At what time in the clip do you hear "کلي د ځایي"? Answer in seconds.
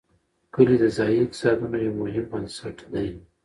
0.53-1.17